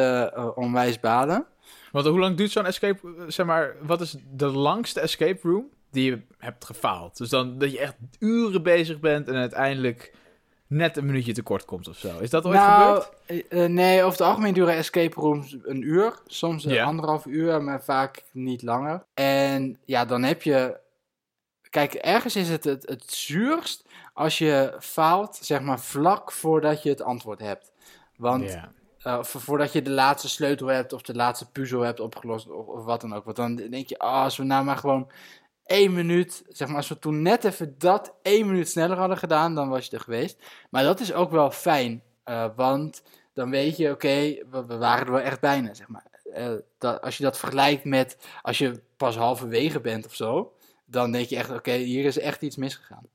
[0.54, 1.46] onwijs balen.
[1.90, 5.68] Want hoe lang duurt zo'n escape, eh, zeg maar, wat is de langste escape room
[5.90, 7.16] die je hebt gefaald?
[7.16, 10.14] Dus dan dat je echt uren bezig bent en uiteindelijk
[10.66, 12.18] net een minuutje tekort komt of zo.
[12.18, 13.48] Is dat ooit nou, gebeurd?
[13.50, 16.14] eh, eh, nee, over het algemeen duren escape rooms een uur.
[16.26, 19.04] Soms anderhalf uur, maar vaak niet langer.
[19.14, 20.78] En ja, dan heb je...
[21.70, 26.88] Kijk, ergens is het het, het zuurst als je faalt, zeg maar, vlak voordat je
[26.88, 27.72] het antwoord hebt.
[28.16, 28.58] Want.
[29.02, 32.84] Eh, voordat je de laatste sleutel hebt of de laatste puzzel hebt opgelost of, of
[32.84, 33.24] wat dan ook.
[33.24, 35.10] Want dan denk je, ah, als we nou maar gewoon
[35.64, 39.54] één minuut, zeg maar, als we toen net even dat één minuut sneller hadden gedaan,
[39.54, 40.42] dan was je er geweest.
[40.70, 45.06] Maar dat is ook wel fijn, eh, want dan weet je, oké, we, we waren
[45.06, 46.08] er wel echt bijna, zeg maar.
[46.32, 50.52] Eh, dat, als je dat vergelijkt met als je pas halverwege bent of zo,
[50.84, 53.06] dan denk je echt, oké, hier is echt iets misgegaan.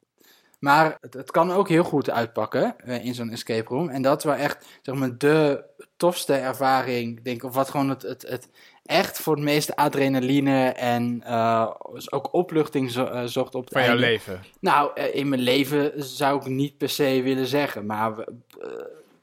[0.59, 3.89] Maar het, het kan ook heel goed uitpakken eh, in zo'n escape room.
[3.89, 5.63] En dat is wel echt, zeg maar, de
[5.97, 7.43] tofste ervaring, denk ik.
[7.43, 8.49] Of wat gewoon het, het, het
[8.85, 11.71] echt voor het meeste adrenaline en eh,
[12.09, 14.41] ook opluchting zo- eh, zocht op het Van jouw leven.
[14.59, 18.13] Nou, in mijn leven zou ik niet per se willen zeggen, maar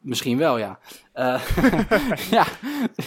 [0.02, 0.78] misschien wel, ja.
[1.12, 1.42] Eh,
[2.30, 2.46] ja,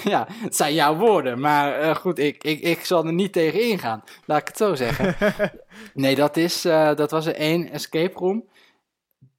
[0.04, 3.62] ja, het zijn jouw woorden, maar eh, goed, ik, ik, ik zal er niet tegen
[3.70, 5.16] ingaan, laat ik het zo zeggen.
[5.94, 8.44] Nee, dat, is, eh, dat was er één escape room,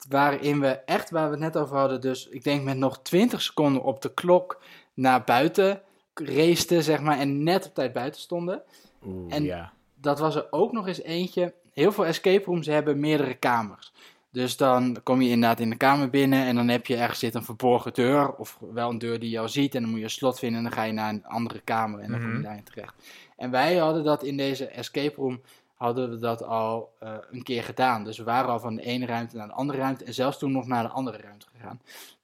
[0.09, 3.43] waarin we echt, waar we het net over hadden, dus ik denk met nog 20
[3.43, 4.63] seconden op de klok
[4.95, 5.83] naar buiten
[6.15, 8.63] raceten, zeg maar, en net op tijd buiten stonden
[9.07, 9.73] Oeh, En- ja.
[9.95, 11.55] dat was er ook nog eens eentje.
[11.73, 13.93] Heel veel escape rooms hebben meerdere kamers.
[14.31, 17.35] Dus dan kom je inderdaad in de kamer binnen en dan heb je ergens zit
[17.35, 18.33] een verborgen deur.
[18.35, 20.59] Of wel een deur die je al ziet en dan moet je een slot vinden
[20.59, 22.43] en dan ga je naar een andere kamer en dan kom je Mhm.
[22.43, 22.95] daarin terecht.
[23.37, 25.41] En wij hadden dat in deze escape room,
[25.75, 28.05] hadden we dat al eh, een keer gedaan.
[28.05, 30.53] Dus we waren al van de ene ruimte naar de andere ruimte en zelfs toen
[30.53, 31.81] nog naar de andere ruimte gegaan.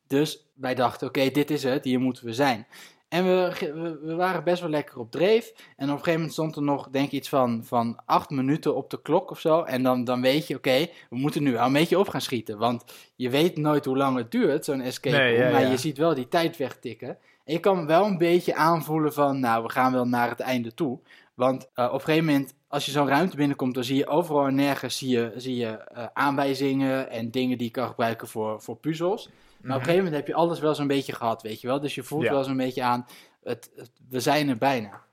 [0.07, 2.67] Dus wij dachten, oké, dit is het, hier moeten we zijn.
[3.13, 5.53] En we, we, we waren best wel lekker op dreef.
[5.77, 8.75] En op een gegeven moment stond er nog, denk ik, iets van, van acht minuten
[8.75, 9.63] op de klok of zo.
[9.63, 12.59] En dan, dan weet je, oké, we moeten nu wel een beetje op gaan schieten.
[12.59, 12.85] Want
[13.17, 15.45] je weet nooit hoe lang het duurt, zo'n escape Nee, room.
[15.47, 15.71] ja, maar ja.
[15.71, 17.09] je ziet wel die tijd wegtikken.
[17.45, 20.75] En je kan wel een beetje aanvoelen van, nou, we gaan wel naar het einde
[20.75, 20.99] toe.
[21.35, 24.47] Want eh, op een gegeven moment, als je zo'n ruimte binnenkomt, dan zie je overal
[24.47, 28.63] en nergens zie je, zie je eh, aanwijzingen en dingen die je kan gebruiken voor,
[28.63, 29.31] voor puzzels.
[29.63, 31.81] Maar op een gegeven moment heb je alles wel zo'n beetje gehad, weet je wel.
[31.81, 32.31] Dus je voelt Ja.
[32.33, 33.07] wel zo'n beetje aan,
[33.43, 35.05] het, het- we zijn er bijna.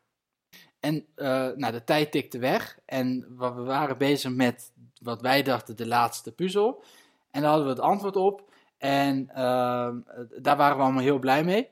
[0.80, 5.76] En eh, nou, de tijd tikte weg en we waren bezig met wat wij dachten
[5.76, 6.84] de laatste puzzel.
[7.32, 9.98] En daar hadden we het antwoord op en ehm,
[10.42, 11.70] daar waren we allemaal heel blij mee.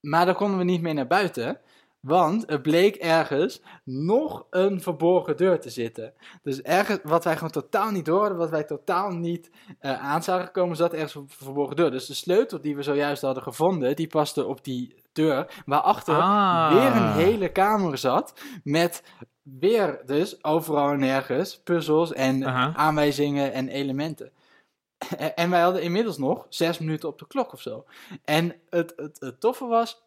[0.00, 1.60] Maar dan konden we niet meer naar buiten,
[2.00, 6.12] want er bleek ergens nog een verborgen deur te zitten.
[6.42, 10.22] Dus ergens, wat wij gewoon totaal niet door hadden, wat wij totaal niet eh aan
[10.22, 11.90] zagen komen, zat ergens een verborgen deur.
[11.90, 16.72] Dus de sleutel die we zojuist hadden gevonden, die paste op die deur, waarachter Ah.
[16.72, 19.02] weer een hele kamer zat, met
[19.42, 22.44] weer dus overal en nergens puzzels en
[22.76, 24.32] aanwijzingen en elementen.
[25.34, 27.84] En wij hadden inmiddels nog zes minuten op de klok of zo.
[28.24, 30.02] En het, het, het toffe was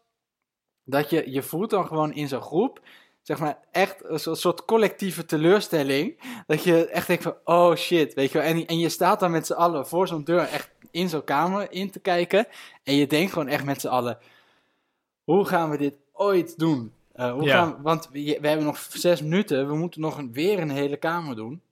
[0.84, 2.80] dat je, je voelt dan gewoon in zo'n groep,
[3.22, 6.18] zeg maar, echt een soort, collectieve teleurstelling.
[6.46, 8.46] Dat je echt denkt van, oh shit, weet je wel.
[8.46, 11.72] En, en je staat dan met z'n allen voor zo'n deur echt in zo'n kamer
[11.72, 12.46] in te kijken.
[12.82, 14.18] En je denkt gewoon echt met z'n allen,
[15.24, 16.92] hoe gaan we dit ooit doen?
[17.12, 17.54] Eh, hoe Ja.
[17.54, 20.70] gaan we- want we, we hebben nog zes minuten, we moeten nog een, weer een
[20.70, 21.62] hele kamer doen.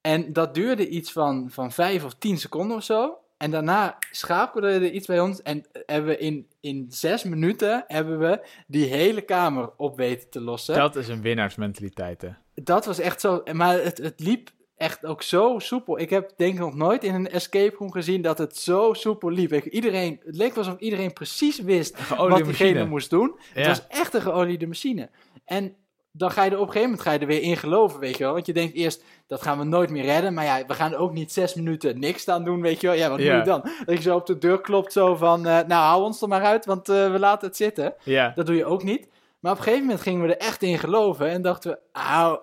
[0.00, 3.18] En dat duurde iets van, van vijf of tien seconden of zo.
[3.36, 5.42] En daarna schakelde er iets bij ons.
[5.42, 10.40] En hebben we in, in zes minuten hebben we die hele kamer op weten te
[10.40, 10.74] lossen.
[10.74, 12.28] Dat is een winnaarsmentaliteit, hè?
[12.54, 13.42] Dat was echt zo.
[13.52, 15.98] Maar het, het liep echt ook zo soepel.
[15.98, 19.30] Ik heb denk ik nog nooit in een escape room gezien dat het zo soepel
[19.30, 19.52] liep.
[19.52, 22.84] Ik- Iedereen, het leek alsof iedereen precies wist wat diegene machine.
[22.84, 23.38] moest doen.
[23.52, 25.10] Het was echt een geoliede machine.
[25.44, 25.74] En
[26.16, 28.16] dan ga je er op een gegeven moment ga je er weer in geloven, weet
[28.16, 28.32] je wel.
[28.32, 30.34] Want je denkt eerst, dat gaan we nooit meer redden.
[30.34, 32.96] Maar ja, we gaan ook niet zes minuten niks staan doen, weet je wel.
[32.96, 33.62] Ja, wat moet je dan?
[33.84, 36.42] Dat je zo op de deur klopt zo van, eh, nou hou ons er maar
[36.42, 37.94] uit, want eh, we laten het zitten.
[38.34, 39.08] Dat doe je ook niet.
[39.40, 41.28] Maar op een gegeven moment gingen we er echt in geloven.
[41.28, 42.38] En dachten we, nou,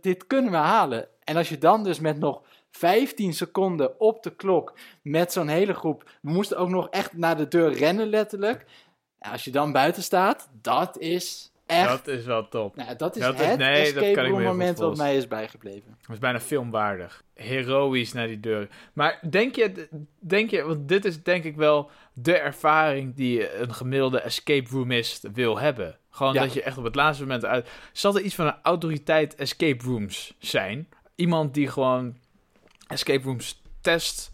[0.00, 1.08] dit kunnen we halen.
[1.24, 5.74] En als je dan dus met nog 15 seconden op de klok, met zo'n hele
[5.74, 6.10] groep.
[6.22, 8.66] We moesten ook nog echt naar de deur rennen, letterlijk.
[9.20, 11.88] Ja, als je dan buiten staat, dat is echt...
[11.88, 12.76] Dat is wel top.
[12.76, 15.96] nou, dat is dat is- het nee, dat escape room moment wat mij is bijgebleven.
[16.00, 17.22] Dat is bijna filmwaardig.
[17.34, 18.68] Heroïs naar die deur.
[18.92, 23.74] Maar denk je, denk je, want dit is denk ik wel de ervaring die een
[23.74, 25.98] gemiddelde escape roomist wil hebben.
[26.10, 26.42] Gewoon Ja.
[26.42, 27.68] dat je echt op het laatste moment uit.
[27.92, 30.88] Zal er iets van een autoriteit escape rooms zijn?
[31.14, 32.16] Iemand die gewoon
[32.86, 34.30] escape rooms test.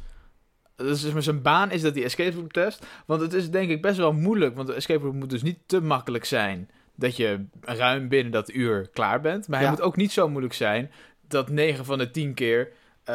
[0.76, 2.86] Dus zijn baan is dat hij escape room test.
[3.06, 4.54] Want het is denk ik best wel moeilijk.
[4.56, 6.70] Want de escape room moet dus niet te makkelijk zijn.
[6.96, 9.48] Dat je ruim binnen dat uur klaar bent.
[9.48, 9.74] Maar hij Ja.
[9.74, 10.90] moet ook niet zo moeilijk zijn
[11.28, 12.72] dat 9 van de 10 keer
[13.04, 13.14] eh,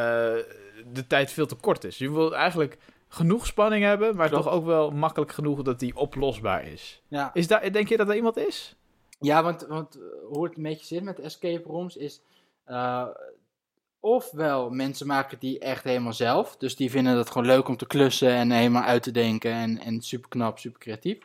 [0.94, 1.98] de tijd veel te kort is.
[1.98, 4.44] Je wil eigenlijk genoeg spanning hebben, maar Klopt.
[4.44, 7.02] toch ook wel makkelijk genoeg dat die oplosbaar is.
[7.08, 8.76] Ja, is daar, denk je dat er iemand is?
[9.20, 12.22] ja want, want eh, hoe het een beetje zit met escape rooms is...
[12.66, 13.06] eh,
[14.00, 16.58] ofwel mensen maken die echt helemaal zelf.
[16.58, 19.52] Dus die vinden het gewoon leuk om te klussen en helemaal uit te denken.
[19.52, 21.18] En, en super knap, super creatief.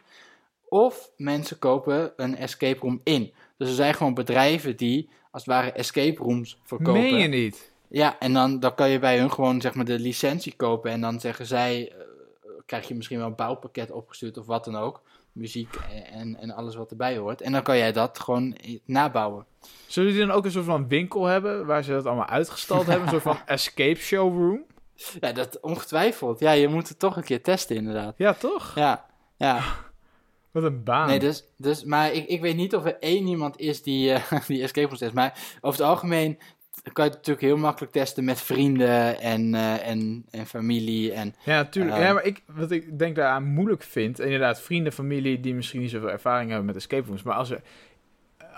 [0.74, 3.32] Of mensen kopen een escape room in.
[3.56, 6.92] Dus er zijn gewoon bedrijven die als het ware escape rooms verkopen.
[6.92, 7.72] Meen je niet?
[7.88, 10.90] Ja, en dan, dan kan je bij hun gewoon zeg maar de licentie kopen.
[10.90, 11.98] En dan zeggen zij, eh,
[12.66, 15.02] krijg je misschien wel een bouwpakket opgestuurd of wat dan ook.
[15.32, 15.74] Muziek
[16.10, 17.40] en, en alles wat erbij hoort.
[17.40, 19.46] En dan kan jij dat gewoon nabouwen.
[19.87, 23.02] Zullen die dan ook een soort van winkel hebben waar ze dat allemaal uitgestald hebben?
[23.02, 24.64] Een soort van escape showroom?
[25.20, 26.40] Ja, dat ongetwijfeld.
[26.40, 28.14] Ja, je moet het toch een keer testen inderdaad.
[28.16, 28.74] Ja, toch?
[28.74, 29.06] Ja,
[29.37, 29.84] ja.
[30.55, 31.07] Wat een baan.
[31.07, 34.47] Nee, dus, dus, maar ik, ik weet niet of er één iemand is die, eh,
[34.47, 35.14] die escape rooms test.
[35.14, 36.38] Maar over het algemeen
[36.93, 41.12] kan je het natuurlijk heel makkelijk testen met vrienden en, eh, en, en familie.
[41.12, 41.97] En, Ja, natuurlijk.
[41.97, 45.81] Eh, ja, maar ik, wat ik denk daaraan moeilijk vind, inderdaad, vrienden, familie die misschien
[45.81, 47.62] niet zoveel ervaring hebben met escape rooms, maar als, er,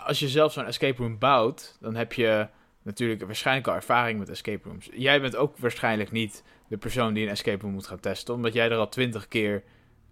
[0.07, 2.49] als je zelf zo'n escape room bouwt, dan heb je
[2.83, 4.89] natuurlijk waarschijnlijk al ervaring met escape rooms.
[4.93, 8.53] Jij bent ook waarschijnlijk niet de persoon die een escape room moet gaan testen, omdat
[8.53, 9.63] jij er al twintig keer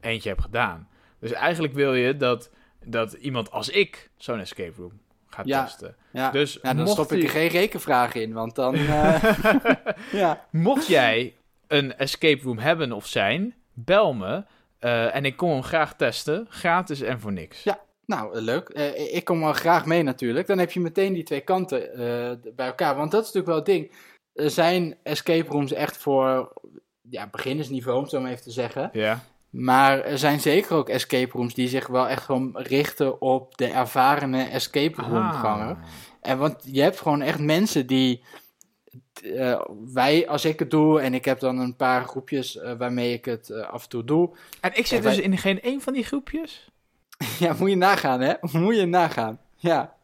[0.00, 0.88] eentje hebt gedaan.
[1.28, 2.50] Dus eigenlijk wil je dat,
[2.84, 5.64] dat iemand als ik zo'n escape room gaat Ja.
[5.64, 5.96] testen.
[6.12, 8.74] ja, Dus ja, dan stop ik u- er geen rekenvragen in, want dan...
[8.96, 9.22] eh,
[10.12, 10.46] ja.
[10.50, 11.34] Mocht jij
[11.66, 14.44] een escape room hebben of zijn, bel me.
[14.78, 16.46] eh, en ik kom hem graag testen.
[16.48, 17.62] Gratis en voor niks.
[17.62, 17.80] Ja.
[18.06, 18.68] Nou, eh, leuk.
[19.12, 20.46] Ik kom wel graag mee natuurlijk.
[20.46, 21.90] Dan heb je meteen die twee kanten
[22.56, 22.96] bij elkaar.
[22.96, 23.92] Want dat is natuurlijk wel het ding.
[24.32, 26.52] Er zijn escape rooms echt voor
[27.10, 28.90] ja, beginnersniveau, om het zo maar even te zeggen.
[28.92, 29.24] Ja.
[29.56, 33.66] Maar er zijn zeker ook escape rooms die zich wel echt gewoon richten op de
[33.66, 35.68] ervarene escape room ganger.
[35.76, 35.82] Ah.
[36.20, 38.22] En want je hebt gewoon echt mensen die.
[39.36, 39.60] eh,
[39.92, 43.24] wij, als ik het doe, en ik heb dan een paar groepjes eh, waarmee ik
[43.24, 44.30] het eh, af en toe doe.
[44.60, 46.68] En ik zit dus wij- in geen één van die groepjes?
[47.38, 48.32] ja, moet je nagaan, hè?
[48.52, 49.38] Moet je nagaan.
[49.56, 49.94] Ja,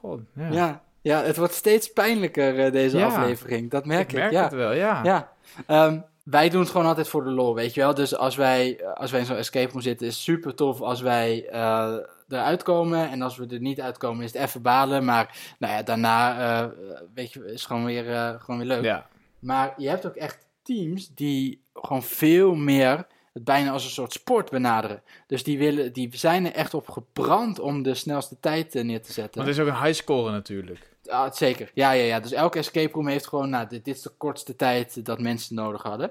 [0.00, 0.48] God, ja.
[0.50, 0.82] ja.
[1.00, 3.06] ja het wordt steeds pijnlijker, deze Ja.
[3.06, 3.70] aflevering.
[3.70, 4.08] Dat merk ik.
[4.10, 4.42] ik merk ja.
[4.42, 5.00] het wel, ja.
[5.04, 5.32] Ja,
[5.66, 7.94] ehm, wij doen het gewoon altijd voor de lol, weet je wel.
[7.94, 11.00] Dus als wij, als wij in zo'n escape room zitten, is het super tof als
[11.00, 11.96] wij eh,
[12.28, 13.10] eruit komen.
[13.10, 15.04] En als we er niet uitkomen, is het even balen.
[15.04, 16.68] Maar nou ja, daarna, eh,
[17.14, 18.84] weet je, is gewoon weer, eh, gewoon weer leuk.
[18.84, 19.06] Ja.
[19.38, 24.12] Maar je hebt ook echt teams die gewoon veel meer het bijna als een soort
[24.12, 25.02] sport benaderen.
[25.26, 29.12] Dus die, willen, die zijn er echt op gebrand om de snelste tijd neer te
[29.12, 29.34] zetten.
[29.34, 30.91] Want het is ook een high score natuurlijk.
[31.08, 31.70] Ah, zeker.
[31.74, 32.20] Ja, ja, ja.
[32.20, 35.54] Dus elke escape room heeft gewoon, nou, dit, dit is de kortste tijd dat mensen
[35.54, 36.10] nodig hadden.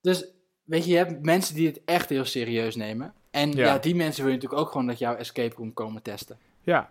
[0.00, 0.24] Dus,
[0.64, 3.12] weet je, je hebt mensen die het echt heel serieus nemen.
[3.30, 3.64] En Ja.
[3.66, 6.38] ja, die mensen wil je natuurlijk ook gewoon dat jouw escape room komen testen.
[6.62, 6.90] Ja.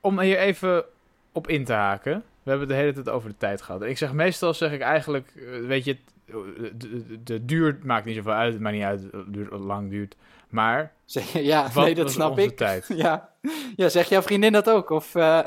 [0.00, 0.84] Om hier even
[1.32, 2.12] op in te haken.
[2.42, 3.82] We hebben het de hele tijd over de tijd gehad.
[3.82, 8.16] Ik zeg meestal, zeg ik eigenlijk, eh, weet je, de, de, de duur maakt niet
[8.16, 8.52] zoveel uit.
[8.52, 10.16] Het maakt niet uit het lang duurt.
[10.48, 12.56] Maar Zeg ja, nee, dat snap ik.
[12.56, 12.86] tijd?
[12.96, 13.28] Ja.
[13.76, 14.90] ja, zeg jouw vriendin dat ook?
[14.90, 15.46] Of, eh,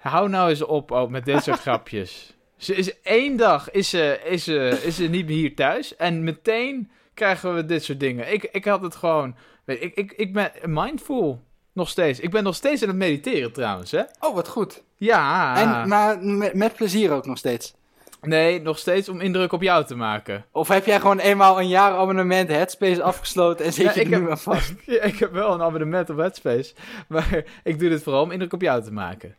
[0.00, 2.34] Hou nou eens op ook met dit soort grapjes.
[2.56, 5.96] Ze is één dag is ze, is, ze, is ze niet meer hier thuis.
[5.96, 8.32] En meteen krijgen we dit soort dingen.
[8.32, 9.34] Ik, ik had het gewoon.
[9.64, 11.42] Weet, ik, ik, ik ben mindful.
[11.72, 12.20] Nog steeds.
[12.20, 13.90] Ik ben nog steeds aan het mediteren trouwens.
[13.90, 14.02] Hè?
[14.20, 14.82] Oh, wat goed.
[14.96, 15.56] Ja.
[15.82, 17.74] En, maar met, met plezier ook nog steeds.
[18.20, 20.44] Nee, nog steeds om indruk op jou te maken.
[20.52, 24.10] Of heb jij gewoon eenmaal een jaar abonnement Headspace afgesloten en zit Ja, je er
[24.10, 24.72] heb- nu aan vast?
[24.86, 26.74] Ja, ik heb wel een abonnement op Headspace.
[27.08, 29.36] Maar ik doe dit vooral om indruk op jou te maken.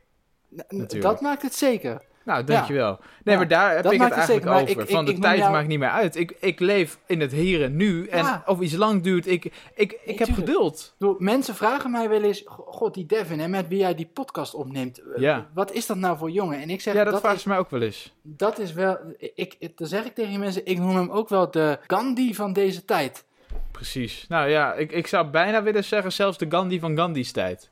[0.70, 1.02] Natuurlijk.
[1.02, 2.02] Dat maakt het zeker.
[2.26, 3.00] Nou, dankjewel.
[3.24, 4.70] Nee, maar daar heb dat ik het eigenlijk over.
[4.70, 6.16] ik- Van ik- de ik tijd jou- maakt niet meer uit.
[6.16, 8.08] Ik, ik leef in het hier en nu.
[8.08, 8.44] En Ja.
[8.46, 10.38] of iets lang duurt, ik, ik, ik, heb tuurlijk.
[10.38, 10.96] geduld.
[10.98, 14.10] Bedoel, mensen vragen mij wel eens, "Go- god die Devin, hè, met wie jij die
[14.14, 15.50] podcast opneemt, eh, Ja.
[15.54, 16.62] wat is dat nou voor jongen?
[16.62, 18.14] En ik zeg, Ja, dat, dat, vragen is, ze mij ook wel eens.
[18.22, 18.98] dat is wel,
[19.36, 22.86] ik, dan zeg ik tegen mensen, ik noem hem ook wel de Gandhi van deze
[22.86, 23.26] tijd.
[23.72, 24.26] Precies.
[24.30, 27.70] Nou ja, ik, ik zou bijna willen zeggen zelfs de Gandhi van Gandhi's tijd.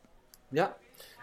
[0.50, 0.76] Ja.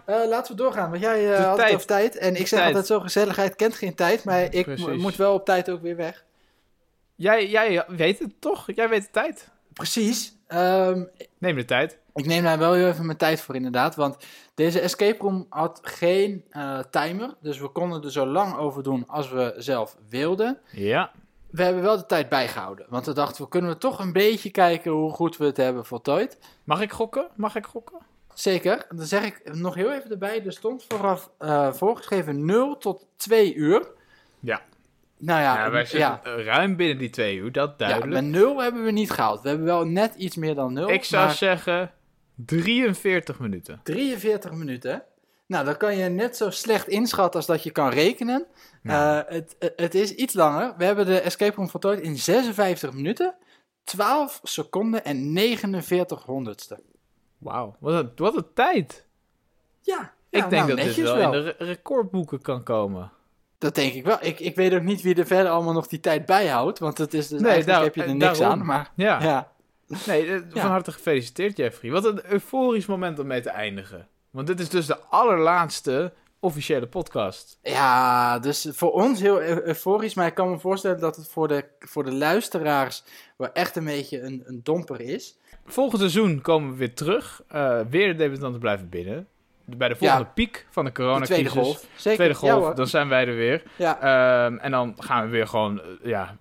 [0.07, 1.75] Eh, laten we doorgaan, want jij eh, had het tijd.
[1.75, 2.16] over tijd.
[2.16, 2.66] En ik zeg tijd.
[2.66, 5.97] altijd zo, gezelligheid kent geen tijd, maar ik mo- moet wel op tijd ook weer
[5.97, 6.25] weg.
[7.14, 8.66] Jij, jij weet het toch?
[8.75, 9.49] Jij weet de tijd.
[9.73, 10.37] Precies.
[10.47, 11.05] Ehm,
[11.38, 11.99] Neem de tijd.
[12.14, 13.95] Ik neem daar wel heel even mijn tijd voor, inderdaad.
[13.95, 14.16] Want
[14.55, 17.35] deze escape room had geen eh, timer.
[17.40, 20.59] Dus we konden er zo lang over doen als we zelf wilden.
[20.71, 21.11] Ja.
[21.51, 22.87] We hebben wel de tijd bijgehouden.
[22.88, 25.85] Want we dachten, we kunnen we toch een beetje kijken hoe goed we het hebben
[25.85, 26.38] voltooid.
[26.64, 27.29] Mag ik gokken?
[27.35, 27.99] Mag ik gokken?
[28.40, 28.87] Zeker.
[28.88, 30.44] Dan zeg ik nog heel even erbij.
[30.44, 33.88] Er stond vooraf eh, voorgeschreven 0 tot 2 uur.
[34.40, 34.62] Ja.
[35.18, 38.12] Nou ja, Ja, wij ja, zitten ruim binnen die twee uur, dat ja, duidelijk.
[38.22, 39.40] met 0 hebben we niet gehaald.
[39.42, 40.90] We hebben wel net iets meer dan 0.
[40.90, 41.92] ik zou maar zeggen
[42.35, 43.81] 43 minuten.
[43.83, 45.03] 43 minuten.
[45.46, 48.46] Nou, dan kan je net zo slecht inschatten als dat je kan rekenen.
[48.83, 49.18] Nou.
[49.25, 50.75] Eh, het, het- het is iets langer.
[50.79, 53.35] We hebben de escape room voltooid in 56 minuten,
[53.85, 56.79] 12 seconden en 49 honderdste.
[57.38, 59.07] Wauw, wat een, wat een tijd.
[59.81, 61.25] Ja, ik denk nou, dat dit wel, wel.
[61.25, 63.11] in de re- recordboeken kan komen.
[63.59, 64.16] Dat denk ik wel.
[64.20, 67.14] Ik, ik weet ook niet wie er verder allemaal nog die tijd bijhoudt, want het
[67.14, 68.61] is dus Nee, daar- heb je er eh, niks daarom.
[68.61, 68.66] aan.
[68.66, 69.53] Maar Ja, ja.
[70.07, 70.61] nee, eh, Ja.
[70.61, 71.90] van harte gefeliciteerd Jeffrey.
[71.90, 74.09] Wat een euforisch moment om mee te eindigen.
[74.31, 76.12] Want dit is dus de allerlaatste
[76.47, 77.59] officiële podcast.
[77.63, 81.49] ja, dus voor ons heel eu- euforisch, maar ik kan me voorstellen dat het voor
[81.49, 83.05] de, voor de luisteraars
[83.37, 85.39] wel echt een beetje een, een domper is.
[85.67, 87.43] Volgend seizoen komen we weer terug.
[87.49, 89.27] Eh, weer de debutanten blijven binnen.
[89.65, 90.31] Bij de volgende Ja.
[90.35, 91.35] piek van de De coronacrisis.
[91.51, 91.85] tweede golf.
[91.97, 92.17] Zeker.
[92.19, 93.63] Tweede golf, Ja, dan zijn wij er weer.
[93.77, 94.01] Ja.
[94.01, 96.37] Ehm, en dan gaan we weer gewoon, eh, ja...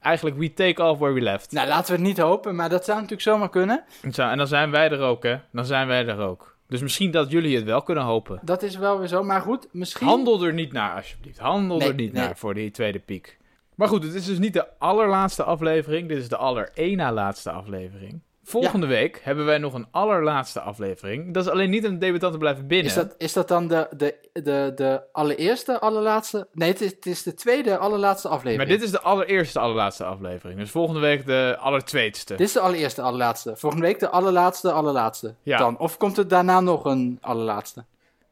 [0.00, 1.52] Eigenlijk, we take off where we left.
[1.52, 3.84] Nou, laten we het niet hopen, maar dat zou natuurlijk zomaar kunnen.
[4.12, 5.36] Zo, en dan zijn wij er ook, hè.
[5.52, 6.51] Dan zijn wij er ook.
[6.72, 8.40] Dus misschien dat jullie het wel kunnen hopen.
[8.42, 9.22] Dat is wel weer zo.
[9.22, 10.06] Maar goed, misschien.
[10.06, 11.38] Handel er niet naar, alsjeblieft.
[11.38, 12.22] Handel Nee, er niet nee.
[12.22, 13.38] naar voor die tweede piek.
[13.74, 16.08] Maar goed, het is dus niet de allerlaatste aflevering.
[16.08, 18.20] Dit is de aller na laatste aflevering.
[18.44, 21.34] Volgende week hebben wij nog een allerlaatste aflevering.
[21.34, 22.86] Dat is alleen niet een debutant te blijven binnen.
[22.86, 26.46] Is dat, is dat dan de, de, de, de allereerste, allerlaatste?
[26.52, 28.56] Nee, het is, het is de tweede, allerlaatste aflevering.
[28.68, 30.58] Maar dit is de allereerste allerlaatste aflevering.
[30.58, 32.34] Dus volgende week de allertweetste.
[32.34, 33.56] Dit is de allereerste, allerlaatste.
[33.56, 35.34] Volgende week de allerlaatste, allerlaatste.
[35.42, 35.58] Ja.
[35.58, 35.78] Dan.
[35.78, 37.84] Of komt er daarna nog een allerlaatste?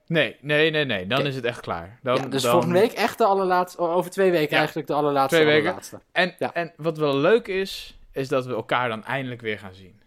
[0.07, 1.07] Nee, nee, nee, nee.
[1.07, 1.99] Dan is het echt klaar.
[2.03, 3.79] Dan, ja, dus dan- volgende week echt de allerlaatste.
[3.81, 4.57] Over twee weken Ja.
[4.57, 5.63] eigenlijk de allerlaatste, Twee weken.
[5.63, 5.99] allerlaatste.
[6.13, 10.01] En, en wat wel leuk is, is dat we elkaar dan eindelijk weer gaan zien.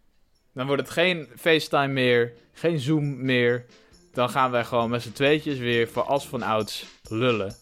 [0.54, 3.65] Dan wordt het geen FaceTime meer, geen Zoom meer.
[4.13, 7.56] Dan gaan wij gewoon met z'n tweetjes weer voor als van ouds lullen.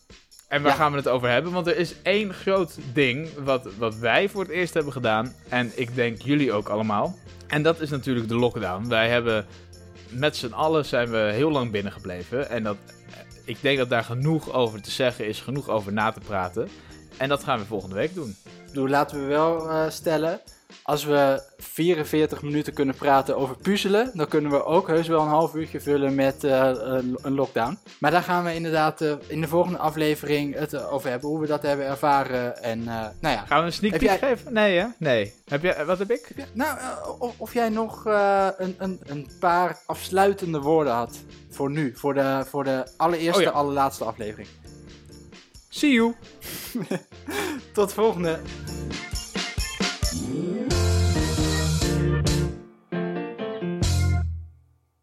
[0.47, 0.77] En waar Ja.
[0.77, 1.51] gaan we het over hebben?
[1.51, 5.33] Want er is één groot ding wat, wat wij voor het eerst hebben gedaan.
[5.49, 7.15] En ik denk jullie ook allemaal.
[7.47, 8.87] En dat is natuurlijk de lockdown.
[8.87, 9.45] Wij hebben
[10.09, 12.49] met z'n allen zijn we heel lang binnengebleven.
[12.49, 12.77] En dat,
[13.45, 16.69] ik denk dat daar genoeg over te zeggen is, genoeg over na te praten.
[17.17, 18.35] En dat gaan we volgende week doen.
[18.73, 20.39] Bedoel, laten we wel eh, stellen.
[20.83, 25.27] Als we 44 minuten kunnen praten over puzzelen, dan kunnen we ook heus wel een
[25.27, 26.71] half uurtje vullen met eh,
[27.21, 27.77] een lockdown.
[27.99, 31.47] Maar daar gaan we inderdaad eh, in de volgende aflevering het over hebben, hoe we
[31.47, 32.63] dat hebben ervaren.
[32.63, 32.85] En eh,
[33.19, 34.53] nou ja, Gaan we een sneak peek jij- geven?
[34.53, 34.85] Nee, hè?
[34.97, 35.33] Nee.
[35.47, 36.33] Heb jij, wat heb ik?
[36.53, 36.77] Nou,
[37.19, 42.43] of, of jij nog een, een, een paar afsluitende woorden had voor nu, voor de,
[42.49, 43.51] voor de allereerste, Oh ja.
[43.51, 44.47] allerlaatste aflevering.
[45.71, 46.15] See you.
[47.73, 48.39] Tot volgende.